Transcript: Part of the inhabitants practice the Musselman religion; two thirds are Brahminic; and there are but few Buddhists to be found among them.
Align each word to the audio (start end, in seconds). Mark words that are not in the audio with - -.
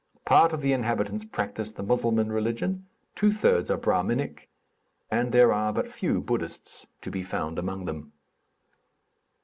Part 0.25 0.51
of 0.51 0.61
the 0.61 0.73
inhabitants 0.73 1.25
practice 1.25 1.69
the 1.69 1.83
Musselman 1.83 2.31
religion; 2.31 2.87
two 3.13 3.31
thirds 3.31 3.69
are 3.69 3.77
Brahminic; 3.77 4.49
and 5.11 5.31
there 5.31 5.53
are 5.53 5.71
but 5.71 5.91
few 5.91 6.21
Buddhists 6.21 6.87
to 7.01 7.11
be 7.11 7.21
found 7.21 7.59
among 7.59 7.85
them. 7.85 8.11